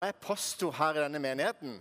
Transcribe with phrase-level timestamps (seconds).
[0.00, 1.74] Jeg er pastor her i denne menigheten.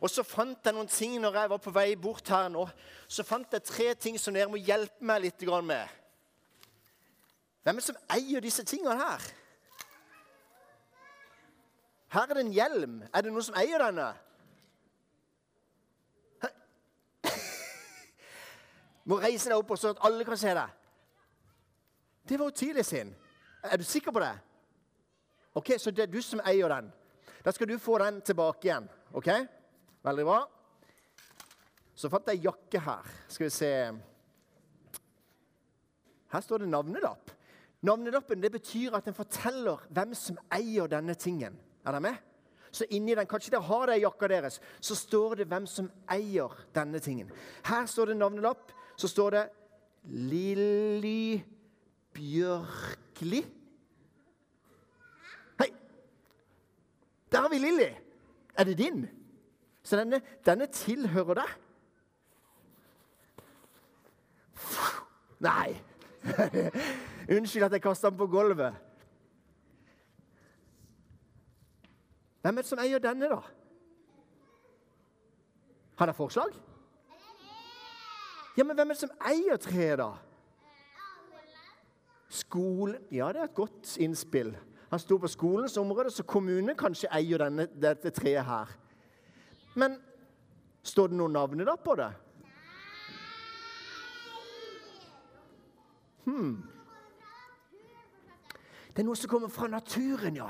[0.00, 2.64] Og så fant jeg noen ting når jeg var på vei bort her nå.
[3.08, 5.84] Så fant jeg tre ting som dere må hjelpe meg litt med.
[7.62, 9.28] Hvem er det som eier disse tingene her?
[12.16, 13.02] Her er det en hjelm.
[13.12, 14.08] Er det noen som eier denne?
[19.04, 20.68] Må reise deg opp så at alle kan se deg.
[22.26, 23.12] Det var jo tidlig sin.
[23.62, 24.32] Er du sikker på det?
[25.54, 26.88] Ok, Så det er du som eier den?
[27.46, 28.88] Da skal du få den tilbake igjen.
[29.14, 29.28] OK?
[30.02, 30.40] Veldig bra.
[31.94, 33.10] Så fant jeg jakke her.
[33.30, 33.72] Skal vi se
[36.32, 37.30] Her står det navnelapp.
[37.86, 41.54] Navnelappen det betyr at den forteller hvem som eier denne tingen.
[41.86, 42.16] Er dere med?
[42.74, 44.58] Så inni den, Kanskje dere har det i jakka deres.
[44.82, 47.30] Så står det hvem som eier denne tingen.
[47.70, 48.74] Her står det navnelapp.
[48.98, 49.44] Så står det
[50.10, 51.38] Lilly
[52.16, 53.44] Bjørkli.
[57.36, 57.92] Der har vi Lilly.
[58.58, 59.08] Er det din?
[59.82, 61.50] Så denne, denne tilhører deg.
[65.44, 65.76] Nei.
[67.36, 68.72] Unnskyld at jeg kasta den på gulvet.
[72.40, 73.42] Hvem er det som eier denne, da?
[76.00, 76.56] Har dere forslag?
[78.56, 80.14] Ja, men hvem er det som eier treet, da?
[82.32, 84.56] Skolen Ja, det er et godt innspill.
[84.90, 88.70] Han sto på skolens område, så kommunen kanskje eier denne, dette treet her.
[89.74, 89.98] Men
[90.86, 92.12] står det noen navn da på det?
[96.26, 96.54] Hmm.
[98.94, 100.48] Det er noe som kommer fra naturen, ja.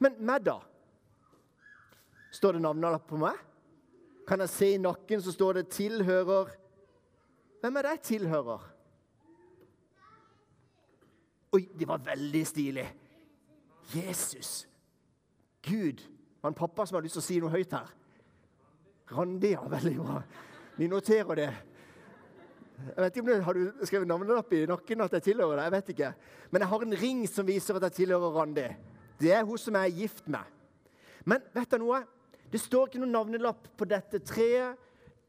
[0.00, 0.56] Men meg, da?
[2.32, 3.36] Står det navnelapp på meg?
[4.28, 6.50] Kan jeg se i nakken så står det 'tilhører'?
[7.60, 8.62] Hvem er det jeg tilhører?
[11.52, 12.86] Oi, det var veldig stilig.
[13.94, 14.68] Jesus.
[15.62, 15.98] Gud.
[16.02, 17.90] Det var en pappa som hadde lyst til å si noe høyt her.
[19.10, 19.64] Randi, ja.
[19.68, 20.20] Veldig bra.
[20.78, 21.48] Vi noterer det.
[22.80, 25.64] Jeg vet ikke om det, Har du skrevet navnelapp i nakken at jeg tilhører deg?
[25.66, 26.12] Jeg vet ikke.
[26.50, 28.68] Men jeg har en ring som viser at jeg tilhører Randi.
[29.20, 30.44] Det er hun som jeg er gift med.
[31.28, 32.04] Men vet du noe?
[32.50, 34.78] Det står ikke noen navnelapp på dette treet.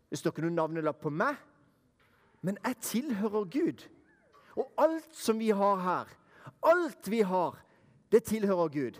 [0.09, 1.35] Det står ikke noen navnelapp på meg.
[2.41, 3.83] Men jeg tilhører Gud.
[4.57, 6.11] Og alt som vi har her,
[6.67, 7.57] alt vi har,
[8.11, 8.97] det tilhører Gud.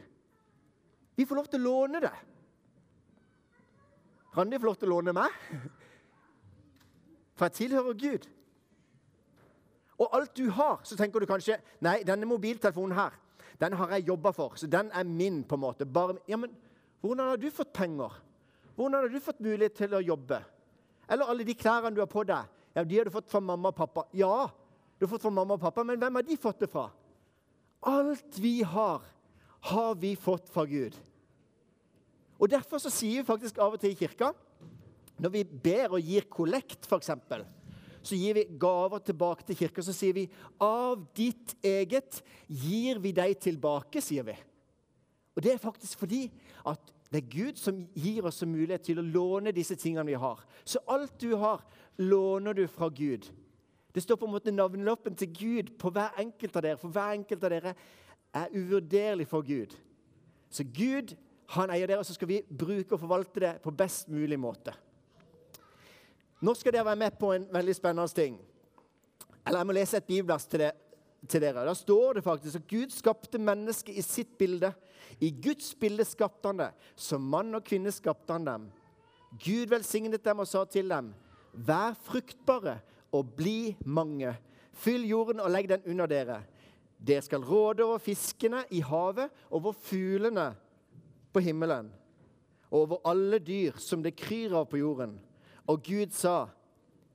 [1.16, 2.14] Vi får lov til å låne det.
[4.38, 5.34] Randi får lov til å låne meg,
[7.36, 8.30] for jeg tilhører Gud.
[10.02, 13.18] Og alt du har, så tenker du kanskje nei, denne mobiltelefonen her,
[13.62, 15.44] den har jeg jobba for, så den er min.
[15.44, 15.86] på en måte.
[15.86, 16.56] Bare, ja, men
[17.02, 18.14] Hvordan har du fått penger?
[18.76, 20.38] Hvordan har du fått mulighet til å jobbe?
[21.10, 23.72] Eller alle de klærne du har på deg, ja, de har du fått fra mamma
[23.72, 24.06] og pappa.
[24.16, 24.46] Ja,
[25.02, 26.84] du har fått fra mamma og pappa, men hvem har de fått det fra?
[27.90, 29.02] Alt vi har,
[29.74, 30.94] har vi fått fra Gud.
[32.38, 34.30] Og Derfor så sier vi faktisk av og til i kirka,
[35.18, 37.10] når vi ber og gir kollekt, f.eks.,
[38.06, 40.28] så gir vi gaver tilbake til kirka, så sier vi
[40.62, 44.38] av ditt eget gir vi deg tilbake, sier vi.
[45.34, 46.28] Og Det er faktisk fordi
[46.62, 50.46] at det er Gud som gir oss mulighet til å låne disse tingene vi har.
[50.62, 51.66] Så alt du har,
[51.98, 53.26] låner du fra Gud.
[53.94, 56.80] Det står på en måte navnelappen til Gud på hver enkelt av dere.
[56.80, 57.74] For hver enkelt av dere
[58.34, 59.76] er uvurderlig for Gud.
[60.52, 61.16] Så Gud
[61.52, 64.74] han eier dere, og så skal vi bruke og forvalte det på best mulig måte.
[66.42, 68.38] Nå skal dere være med på en veldig spennende ting.
[69.46, 70.64] Eller jeg må lese et bibelvers til,
[71.28, 71.66] til, dere.
[71.68, 74.72] Da står det faktisk at Gud skapte mennesket i sitt bilde.
[75.20, 76.72] I Guds bilde skapte han det.
[76.96, 78.70] Som mann og kvinne skapte han dem.
[79.44, 81.14] Gud velsignet dem og sa til dem,
[81.54, 82.80] vær fruktbare
[83.12, 84.34] og bli mange.
[84.74, 86.42] Fyll jorden og legg den under dere.
[87.02, 90.52] Dere skal råde over fiskene i havet, over fuglene
[91.34, 91.90] på himmelen,
[92.70, 95.18] og over alle dyr som det kryr av på jorden.
[95.68, 96.46] Og Gud sa,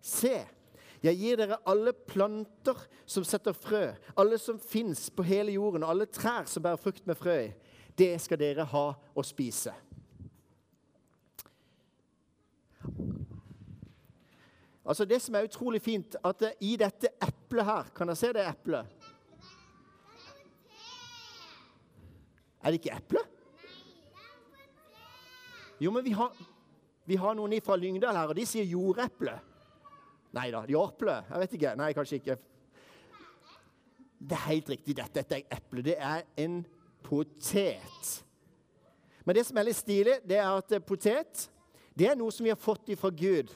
[0.01, 0.41] se,
[1.05, 5.95] jeg gir dere alle planter som setter frø, alle som fins på hele jorden, og
[5.95, 7.51] alle trær som bærer frukt med frø i.
[7.97, 9.73] Det skal dere ha å spise.
[14.87, 18.45] Altså Det som er utrolig fint, at i dette eplet her Kan dere se det
[18.47, 18.87] eplet?
[22.63, 23.21] Er det ikke eple?
[25.81, 26.33] Jo, men vi har,
[27.05, 29.35] vi har noen fra Lyngdal her, og de sier jordeple.
[30.35, 31.15] Nei da, jordple?
[31.29, 31.75] Jeg vet ikke.
[31.79, 32.37] Nei, kanskje ikke.
[34.19, 34.97] Det er helt riktig.
[34.97, 35.85] Dette, dette er eple.
[35.85, 36.63] Det er en
[37.07, 38.11] potet.
[39.23, 41.47] Men det som er litt stilig, det er at potet
[41.97, 43.55] det er noe som vi har fått fra Gud.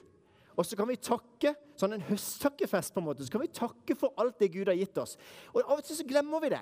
[0.61, 3.95] Og så kan vi takke, sånn en høsttakkefest på en måte, så kan vi takke
[3.97, 5.17] for alt det Gud har gitt oss.
[5.55, 6.61] Og Av og til så glemmer vi det.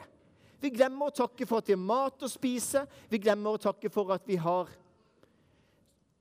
[0.63, 2.85] Vi glemmer å takke for at vi har mat å spise.
[3.11, 4.71] Vi glemmer å takke for at vi har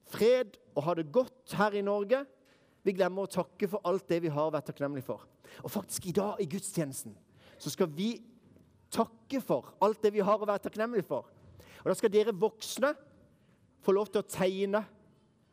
[0.10, 2.24] fred og har det godt her i Norge.
[2.82, 5.30] Vi glemmer å takke for alt det vi har vært takknemlige for.
[5.62, 7.14] Og faktisk i dag i gudstjenesten
[7.58, 8.16] så skal vi
[8.94, 11.30] takke for alt det vi har å være takknemlige for.
[11.82, 12.94] Og Da skal dere voksne
[13.86, 14.82] få lov til å tegne,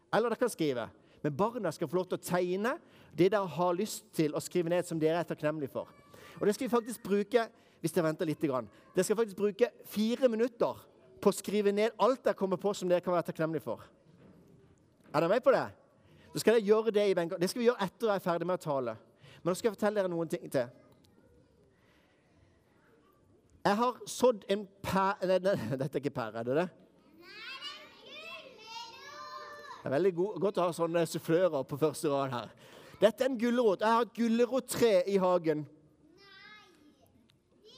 [0.08, 0.88] eller dere kan skrive.
[1.24, 2.74] Men barna skal få lov til å tegne
[3.16, 5.88] det dere har lyst til å skrive ned som dere er takknemlige for.
[6.36, 7.46] Og det skal vi faktisk bruke
[7.80, 8.44] hvis dere venter litt.
[8.44, 10.82] Dere skal faktisk bruke fire minutter
[11.24, 13.80] på å skrive ned alt dere kommer på som dere kan være takknemlige for.
[15.14, 15.64] Er dere med på det?
[16.34, 17.14] Så skal dere gjøre Det i.
[17.14, 18.96] Det skal vi gjøre etter jeg er ferdig med å tale.
[19.40, 20.68] Men nå skal jeg fortelle dere noen ting til.
[23.64, 26.68] Jeg har sådd en pære Dette er ikke pære, er det det?
[29.84, 32.52] Det er veldig god, godt å ha sånne sufflører på første rad her.
[33.02, 33.82] Dette er en gulrot.
[33.84, 35.66] Jeg har et gulrottre i hagen.
[36.16, 37.74] Nei!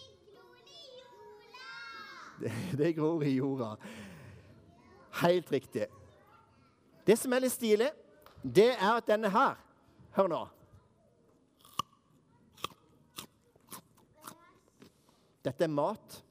[2.38, 3.72] Det, det gror i jorda.
[5.24, 5.88] Helt riktig.
[7.06, 7.90] Det som er litt stilig,
[8.42, 9.58] det er at denne her
[10.14, 10.38] Hør nå.
[15.44, 16.22] Dette er mat.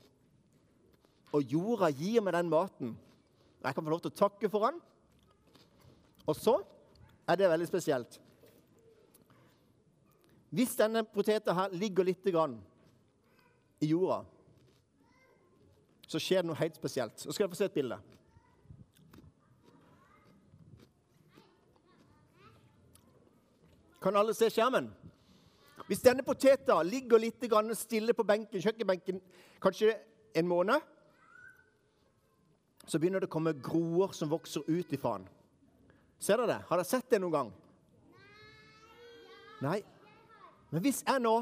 [1.35, 2.95] Og jorda gir meg den maten.
[3.59, 4.79] Jeg kan få lov til å takke for den.
[6.25, 6.55] Og så
[7.27, 8.19] er det veldig spesielt.
[10.55, 12.55] Hvis denne poteten her ligger litt grann
[13.83, 14.21] i jorda,
[16.07, 17.17] så skjer det noe helt spesielt.
[17.19, 17.97] Så skal dere få se et bilde.
[24.05, 24.91] Kan alle se skjermen?
[25.89, 27.43] Hvis denne poteta ligger litt
[27.77, 29.21] stille på benken, kjøkkenbenken
[29.61, 29.97] kanskje
[30.35, 30.81] en måned,
[32.85, 35.27] så begynner det å komme groer som vokser ut ifra den.
[36.19, 36.61] Ser dere det?
[36.69, 37.51] Har dere sett det noen gang?
[39.65, 39.79] Nei.
[40.71, 41.35] Men hvis jeg nå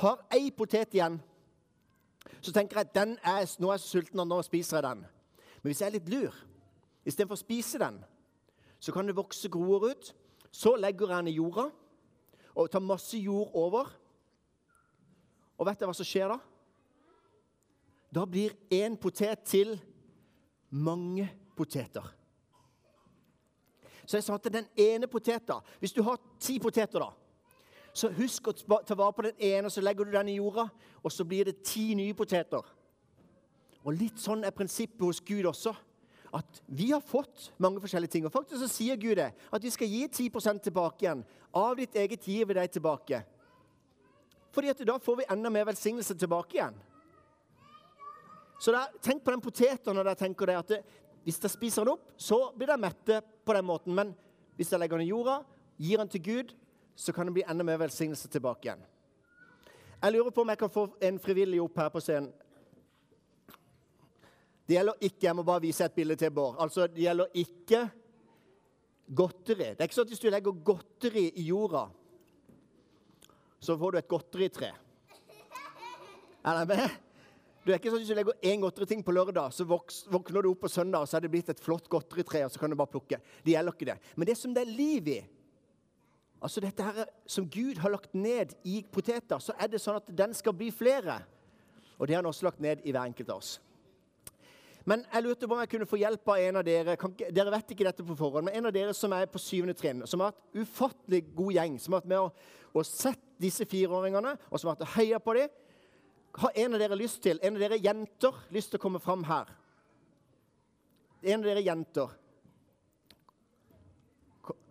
[0.00, 1.18] har ei potet igjen,
[2.40, 5.04] så tenker jeg at er, nå er jeg sulten, og nå spiser jeg den.
[5.60, 6.34] Men hvis jeg er litt lur,
[7.08, 7.98] istedenfor å spise den,
[8.78, 10.12] så kan det vokse groer ut.
[10.54, 11.68] Så legger jeg den i jorda
[12.58, 13.90] og tar masse jord over.
[15.58, 16.38] Og vet dere hva som skjer da?
[18.14, 19.74] Da blir én potet til
[20.70, 21.26] mange
[21.58, 22.06] poteter.
[24.08, 27.10] Så jeg sa til den ene poteta Hvis du har ti poteter, da,
[27.92, 30.68] så husk å ta vare på den ene, og så legger du den i jorda,
[31.02, 32.62] og så blir det ti nye poteter.
[33.82, 35.72] Og litt sånn er prinsippet hos Gud også.
[36.36, 38.26] At vi har fått mange forskjellige ting.
[38.28, 41.24] Og faktisk så sier Gud det, at vi skal gi 10% tilbake igjen.
[41.56, 43.22] Av ditt eget gir vi deg tilbake.
[44.54, 46.76] Fordi at da får vi enda mer velsignelse tilbake igjen.
[48.60, 50.80] Så da, tenk på den poteten når dere tenker det, at det,
[51.28, 53.92] hvis dere spiser den opp, så blir dere mette på den måten.
[53.92, 54.14] Men
[54.56, 55.42] hvis dere legger den i jorda,
[55.76, 56.54] gir den til Gud,
[56.96, 58.86] så kan det bli enda mer velsignelse tilbake igjen.
[59.98, 62.30] Jeg lurer på om jeg kan få en frivillig opp her på scenen.
[64.68, 66.56] Det gjelder ikke Jeg må bare vise et bilde til, Bård.
[66.64, 67.82] Altså, det gjelder ikke
[69.20, 69.68] godteri.
[69.74, 71.84] Det er ikke sånn at hvis du legger godteri i jorda,
[73.60, 74.72] så får du et godteritre.
[76.40, 77.07] Er dere med?
[77.68, 80.48] Det er ikke sånn at Hvis du legger én godteriting på lørdag, så våkner du
[80.48, 82.76] opp på søndag, og så er det blitt et flott godteritre, og så kan du
[82.80, 83.18] bare plukke.
[83.44, 83.96] Det gjelder ikke det.
[84.16, 85.18] Men det som det er liv i,
[86.40, 90.08] altså dette her som Gud har lagt ned i poteter, så er det sånn at
[90.08, 91.18] den skal bli flere.
[91.98, 93.52] Og det har han også lagt ned i hver enkelt av oss.
[94.88, 97.52] Men jeg lurte på om jeg kunne få hjelp av en av dere kan, dere
[97.52, 100.24] vet ikke dette på forhånd, men en av dere som er på syvende trinn, som
[100.24, 104.56] har hatt ufattelig god gjeng, som har vært med å, å sett disse fireåringene, og
[104.56, 105.52] som har hatt heia på dem,
[106.32, 109.24] har en av dere lyst til, en av dere jenter, lyst til å komme fram
[109.28, 109.50] her?
[111.22, 112.14] En av dere jenter.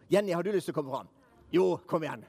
[0.08, 1.10] Jenny, har du lyst til å komme fram?
[1.52, 2.24] Jo, kom igjen.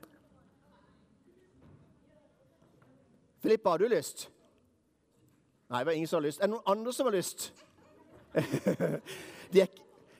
[3.42, 4.28] Filippa, har du lyst?
[5.68, 6.40] Nei, det var ingen som har lyst.
[6.40, 7.50] Er det noen andre som har lyst?
[9.52, 9.68] de, er,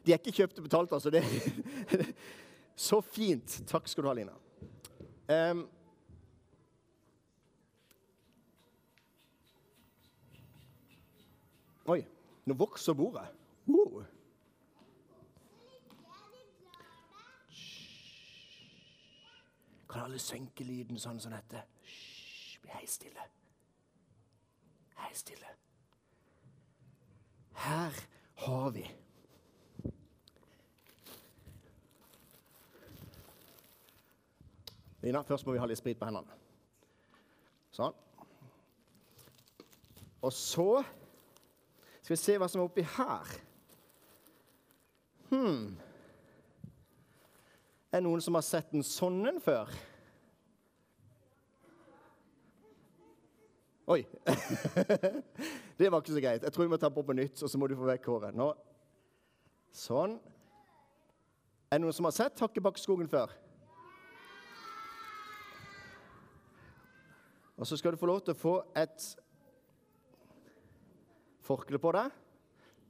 [0.04, 1.10] de, er, ikke kjøpt og betalt, altså.
[1.10, 1.24] Det,
[2.88, 3.58] så fint.
[3.66, 4.36] Takk skal du ha, Lina.
[5.28, 5.66] Um,
[11.88, 12.02] Oi,
[12.44, 13.28] nå vokser bordet.
[13.66, 14.02] Wow.
[19.88, 21.62] Kan alle senke lyden sånn som dette?
[21.88, 23.24] Hysj, bli helt stille.
[25.00, 25.54] Helt stille.
[27.58, 28.02] Her
[28.44, 28.84] har vi
[35.02, 36.34] Lina, først må vi ha litt sprit på hendene.
[37.72, 37.94] Sånn.
[40.26, 40.82] Og så
[42.08, 43.32] skal vi se hva som er oppi her.
[45.28, 45.74] Hm.
[47.92, 49.68] Er det noen som har sett en sånn en før?
[53.92, 53.98] Oi.
[55.76, 56.48] det var ikke så greit.
[56.48, 58.40] Jeg tror vi må ta på på nytt, og så må du få vekk håret.
[58.40, 58.48] Nå.
[59.76, 60.16] Sånn.
[61.68, 63.36] Er det noen som har sett Hakkebakkeskogen før?
[67.60, 69.12] Og så skal du få lov til å få et
[71.48, 72.12] forkle på deg.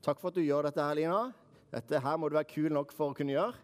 [0.04, 1.22] Takk for at du gjør dette, her, Lina.
[1.72, 3.56] Dette her må du være kul nok for å kunne gjøre.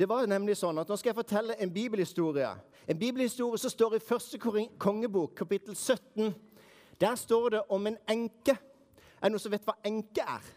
[0.00, 2.54] Det var nemlig sånn at Nå skal jeg fortelle en bibelhistorie.
[2.88, 6.32] En bibelhistorie som står i første kongebok, kapittel 17.
[7.00, 8.56] Der står det om en enke.
[9.20, 10.48] Er det noen som vet hva enke er?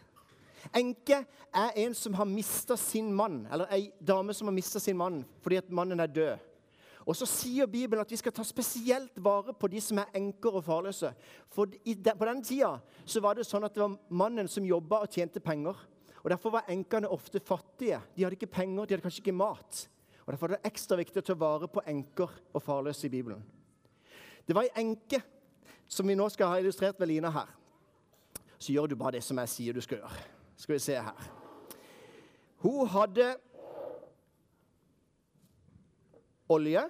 [0.80, 1.20] Enke
[1.52, 5.20] er en som har mista sin mann, eller ei dame som har mista sin mann
[5.44, 6.50] fordi at mannen er død.
[7.04, 10.56] Og så sier Bibelen at vi skal ta spesielt vare på de som er enker
[10.56, 11.10] og farløse.
[11.52, 15.12] For på den tida så var det sånn at det var mannen som jobba og
[15.12, 15.76] tjente penger.
[16.24, 18.00] Og Derfor var enkene ofte fattige.
[18.16, 19.82] De hadde ikke penger, de hadde kanskje ikke mat.
[20.24, 23.44] Og Derfor er det ekstra viktig å ta vare på enker og farløse i Bibelen.
[24.48, 25.20] Det var ei enke
[25.88, 27.52] som vi nå skal ha illustrert ved Lina her.
[28.56, 30.24] Så gjør du bare det som jeg sier du skal gjøre.
[30.56, 31.28] Skal vi se her.
[32.64, 33.34] Hun hadde
[36.52, 36.82] olje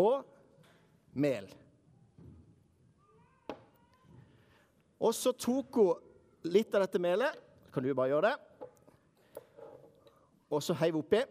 [0.00, 0.22] og
[1.12, 1.48] mel.
[5.00, 7.36] Og så tok hun litt av dette melet.
[7.72, 8.36] Kan du bare gjøre det?
[10.50, 11.22] Og så heiv oppi.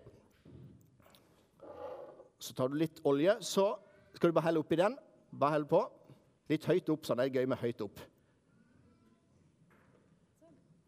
[2.39, 3.35] Så tar du litt olje.
[3.43, 3.73] Så
[4.15, 4.95] skal du bare helle oppi den.
[5.29, 5.83] Bare helle på.
[6.49, 7.19] Litt høyt opp, sånn.
[7.19, 7.99] Det er gøy med høyt opp.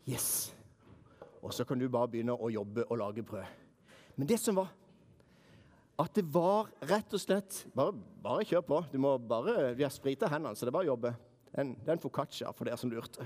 [0.10, 0.30] Yes.
[1.42, 3.46] Og så kan du bare begynne å jobbe og lage brød.
[4.16, 4.72] Men det som var
[6.02, 8.80] at det var rett og slett Bare, bare kjør på.
[8.90, 11.14] Du må bare, Vi har sprita hendene, så det er bare å jobbe.
[11.52, 13.26] Det er en foccaccia for dere som lurte.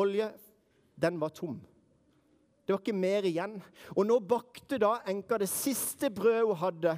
[0.00, 0.28] Olje,
[0.96, 1.58] den var tom.
[2.66, 3.58] Det var ikke mer igjen.
[3.94, 6.94] Og nå bakte da enka det siste brødet hun hadde.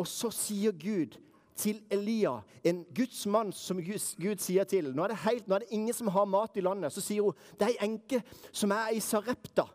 [0.00, 1.18] Og så sier Gud
[1.60, 5.64] til Elia, en Guds mann som Gud sier til Nå er det, helt, nå er
[5.64, 6.92] det ingen som har mat i landet.
[6.94, 9.66] Så sier hun det er ei enke som er i Sarepta.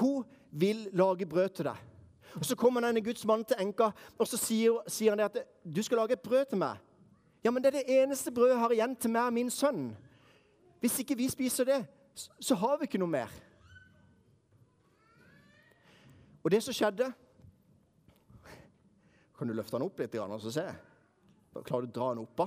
[0.00, 1.86] Hun vil lage brød til deg.
[2.38, 5.82] Og Så kommer denne Guds mann til enka og så sier, sier han at du
[5.82, 6.78] skal lage et brød til meg.
[7.44, 9.90] Ja, men det er det eneste brødet jeg har igjen til meg og min sønn.
[10.80, 11.80] Hvis ikke vi spiser det,
[12.40, 13.32] så har vi ikke noe mer.
[16.44, 17.10] Og det som skjedde
[19.40, 20.66] Kan du løfte den opp litt og så se?
[21.64, 22.42] Klarer du å dra den opp?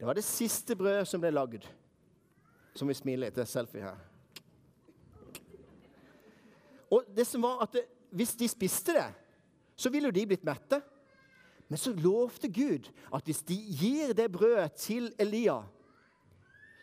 [0.00, 1.66] Det var det siste brødet som ble lagd.
[2.72, 3.98] Som vi smiler etter selfie her.
[6.88, 9.06] Og det som var at det, Hvis de spiste det,
[9.76, 10.80] så ville jo de blitt mette.
[11.68, 15.62] Men så lovte Gud at hvis de gir det brødet til Elia,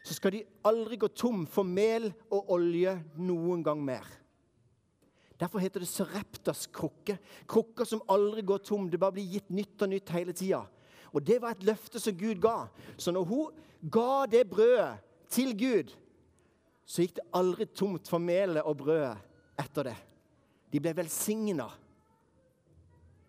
[0.05, 4.05] så skal de aldri gå tom for mel og olje noen gang mer.
[5.39, 7.15] Derfor heter det Sareptas krukke.
[7.47, 8.89] Krukker som aldri går tom.
[8.91, 10.65] Det bare blir gitt nytt og nytt hele tida.
[11.15, 12.67] Og det var et løfte som Gud ga.
[12.97, 14.99] Så når hun ga det brødet
[15.31, 15.93] til Gud,
[16.85, 19.15] så gikk det aldri tomt for melet og brødet
[19.61, 19.95] etter det.
[20.73, 21.69] De ble velsigna.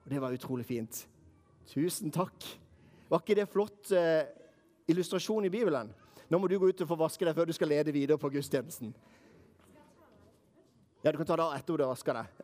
[0.04, 1.04] Og det var utrolig fint.
[1.70, 2.46] Tusen takk.
[3.10, 4.26] Var ikke det flott eh,
[4.90, 5.92] illustrasjon i Bibelen?
[6.30, 8.30] Nå må du gå ut og få vaske deg før du skal lede videre på
[8.32, 8.92] gudstjenesten.
[11.02, 12.40] Ja, du kan ta det etter du har vaska deg.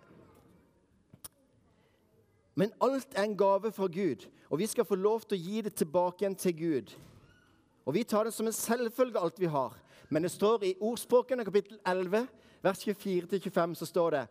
[2.56, 5.64] Men alt er en gave fra Gud, og vi skal få lov til å gi
[5.66, 6.94] det tilbake igjen til Gud.
[7.86, 9.76] Og Vi tar det som en selvfølge, alt vi har.
[10.08, 12.26] Men det står i Ordspråkene kapittel 11,
[12.62, 14.24] vers 24-25, så står det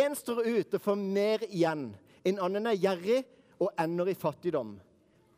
[0.00, 1.90] Én står ut og får mer igjen.
[2.24, 3.20] En annen er gjerrig
[3.60, 4.72] og ender i fattigdom.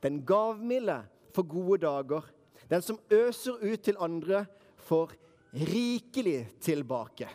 [0.00, 1.02] Den gavmilde
[1.34, 2.22] får gode dager.
[2.70, 4.46] Den som øser ut til andre,
[4.88, 5.12] får
[5.52, 7.28] rikelig tilbake.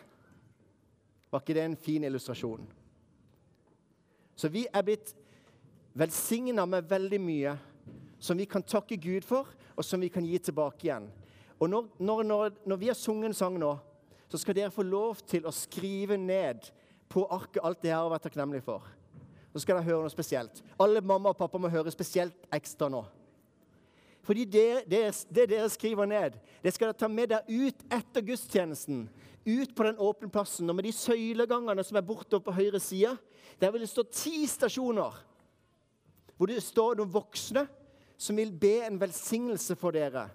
[1.34, 2.66] Var ikke det en fin illustrasjon?
[4.38, 5.08] Så vi er blitt
[5.98, 7.56] velsigna med veldig mye
[8.22, 11.08] som vi kan takke Gud for, og som vi kan gi tilbake igjen.
[11.58, 12.22] Og når, når,
[12.62, 13.72] når, vi har sunget en sang nå,
[14.30, 16.70] så skal dere få lov til å skrive ned
[17.10, 18.86] på arket alt det jeg har vært takknemlig for.
[19.50, 20.62] Så skal dere høre noe spesielt.
[20.78, 23.02] Alle mamma og pappa må høre spesielt ekstra nå.
[24.24, 25.02] Fordi det, det,
[25.34, 29.08] det, dere skriver ned, det skal dere ta med dere ut etter gudstjenesten.
[29.44, 30.68] Ut på den åpne plassen.
[30.70, 33.12] Og med de søylegangene som er bortover på høyre side,
[33.60, 35.16] der vil det stå ti stasjoner.
[36.34, 37.66] Hvor det står noen voksne
[38.16, 40.28] som vil be en velsignelse for dere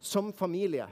[0.00, 0.86] som familie.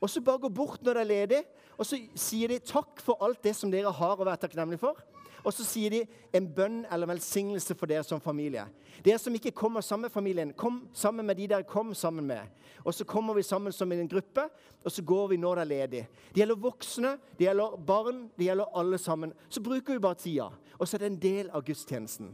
[0.00, 1.42] Og så bare gå bort når det er ledig,
[1.78, 4.98] og så sier de takk for alt det som dere har å være takknemlige for.
[5.44, 6.00] Og så sier de
[6.34, 8.64] en bønn eller velsignelse for dere som familie.
[9.04, 12.48] Dere som ikke kommer sammen med familien, kom sammen med de dere kom sammen med.
[12.84, 14.46] Og så kommer vi sammen som en gruppe,
[14.84, 16.02] og så går vi når det er ledig.
[16.32, 19.32] Det gjelder voksne, det gjelder barn, det gjelder alle sammen.
[19.48, 20.48] Så bruker vi bare tida.
[20.78, 22.32] Og så er det en del av gudstjenesten.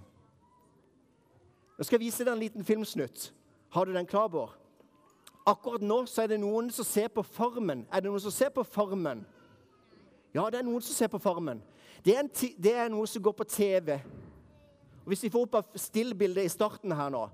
[1.79, 3.31] Nå skal jeg vise deg en liten filmsnutt.
[3.71, 4.57] Har du den klar, Bård?
[5.47, 7.87] Akkurat nå så er det noen som ser på Farmen.
[7.90, 9.25] Er det noen som ser på Farmen?
[10.34, 11.62] Ja, det er noen som ser på Farmen.
[12.04, 13.99] Det er, det er noe som går på TV.
[15.02, 17.28] Og Hvis vi får opp stillbildet i starten her nå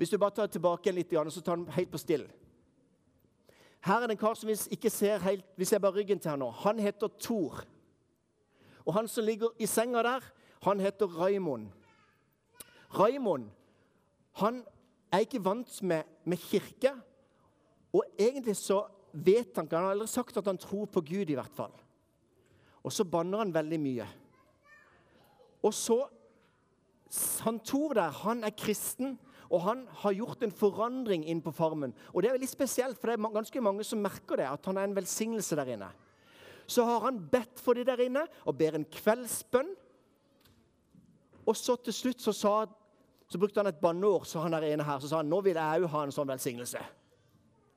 [0.00, 2.22] Hvis du bare tar tilbake litt, så tar den helt på still.
[3.84, 6.30] Her er det en kar som vi ikke ser helt, vi ser bare ryggen til
[6.30, 6.48] her nå.
[6.64, 7.60] Han heter Thor.
[8.86, 10.24] Og han som ligger i senga der,
[10.64, 11.68] han heter Raimond.
[12.96, 13.50] Raimond
[14.40, 14.64] han
[15.12, 16.94] er ikke vant med, med, kirke.
[17.92, 21.30] Og egentlig så vet han ikke Han har aldri sagt at han tror på Gud,
[21.30, 21.72] i hvert fall.
[22.84, 24.06] Og så banner han veldig mye.
[25.62, 26.04] Og så
[27.42, 29.18] Han Tor der, han er kristen,
[29.50, 31.90] og han har gjort en forandring inn på farmen.
[32.14, 34.78] Og det er veldig spesielt, for det er ganske mange som merker det, at han
[34.78, 35.88] er en velsignelse der inne.
[36.70, 39.72] Så har han bedt for de der inne og ber en kveldsbønn.
[41.50, 42.54] Og så til slutt så, sa,
[43.26, 45.58] så brukte han et banneord, så han der inne her, så sa han nå vil
[45.58, 46.84] jeg òg ha en sånn velsignelse.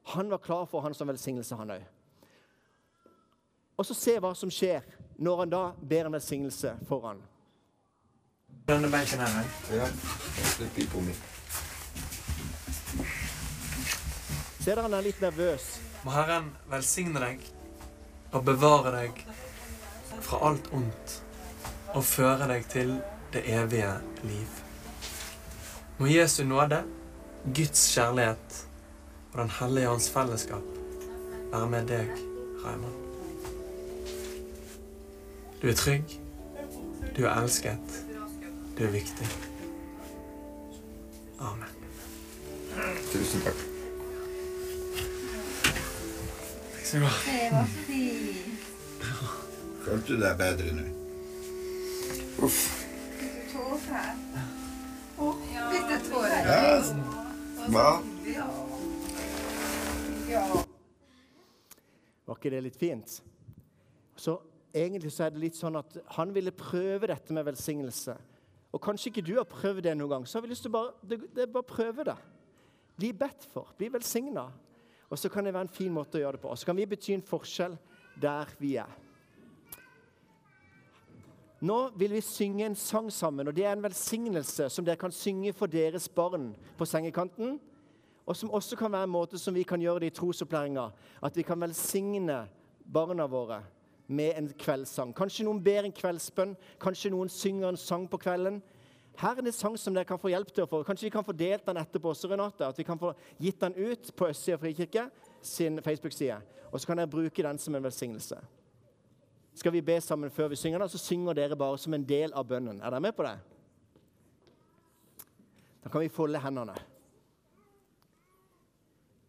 [0.04, 1.84] Han var klar for å ha en sånn velsignelse, han òg.
[3.78, 4.84] Og så se hva som skjer
[5.24, 7.22] når han da ber en velsignelse foran.
[8.68, 9.88] Denne benken her, Ja.
[14.64, 15.64] Ser dere han er litt nervøs?
[16.06, 17.42] Må Herren velsigne deg
[18.32, 19.24] og bevare deg
[20.24, 21.18] fra alt ondt
[21.94, 22.94] og føre deg til
[23.34, 24.62] det evige liv.
[26.00, 26.84] Må Jesu nåde,
[27.44, 28.62] Guds kjærlighet
[29.34, 30.62] og Den hellige ånds fellesskap
[31.52, 32.08] være med deg,
[32.66, 32.94] Raymond.
[35.62, 36.04] Du er trygg,
[37.18, 38.04] du er elsket,
[38.78, 39.28] du er viktig.
[41.40, 41.70] Amen.
[43.12, 43.62] Tusen takk.
[46.74, 47.18] Takk skal du ha.
[47.26, 48.70] Det var fint.
[49.84, 50.88] Følte du deg bedre nå?
[52.46, 52.64] Uff.
[53.20, 54.16] Fikk du tårer?
[55.18, 56.42] Du tårer?
[56.48, 56.82] Ja.
[57.68, 58.13] Hva?
[62.44, 63.22] Ikke det litt fint?
[64.20, 64.34] Så
[64.76, 68.18] egentlig så er det litt sånn at han ville prøve dette med velsignelse.
[68.76, 70.76] Og kanskje ikke du har prøvd det noen gang, så har vi lyst til å
[70.76, 72.18] bare, det, det, bare prøve det.
[73.00, 74.50] Bli bedt for, bli velsigna.
[75.08, 76.52] Og så kan det være en fin måte å gjøre det på.
[76.52, 77.80] Og så kan vi bety en forskjell
[78.20, 78.92] der vi er.
[81.64, 85.16] Nå vil vi synge en sang sammen, og det er en velsignelse som dere kan
[85.16, 87.56] synge for deres barn på sengekanten.
[88.26, 90.90] Og som også kan være en måte som vi kan gjøre det i trosopplæringa.
[91.24, 92.46] At vi kan velsigne
[92.94, 93.64] barna våre
[94.08, 95.14] med en kveldssang.
[95.16, 98.62] Kanskje noen ber en kveldsbønn, kanskje noen synger en sang på kvelden.
[99.20, 100.82] Her er det sang som dere kan få hjelp til å få.
[100.88, 102.66] Kanskje vi kan få delt den etterpå også, Renate.
[102.68, 105.08] At vi kan få gitt den ut på Østsida frikirke
[105.42, 106.40] sin Facebook-side.
[106.72, 108.40] Og så kan dere bruke den som en velsignelse.
[109.54, 112.34] Skal vi be sammen før vi synger den, så synger dere bare som en del
[112.34, 112.82] av bønnen.
[112.82, 113.36] Er dere med på det?
[115.84, 116.74] Da kan vi folde hendene.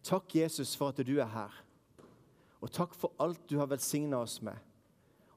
[0.05, 1.53] Takk, Jesus, for at du er her.
[2.61, 4.57] Og takk for alt du har velsigna oss med.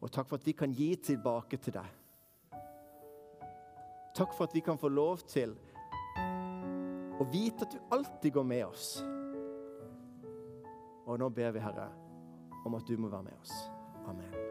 [0.01, 1.95] Og takk for at vi kan gi tilbake til deg.
[4.17, 5.55] Takk for at vi kan få lov til
[7.19, 8.91] å vite at du alltid går med oss.
[11.09, 11.89] Og nå ber vi, Herre,
[12.65, 13.57] om at du må være med oss.
[14.05, 14.48] Amen.